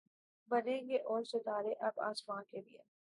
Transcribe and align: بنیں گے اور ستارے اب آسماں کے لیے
بنیں 0.49 0.87
گے 0.87 0.97
اور 1.03 1.23
ستارے 1.23 1.73
اب 1.81 1.99
آسماں 2.01 2.41
کے 2.43 2.61
لیے 2.61 2.81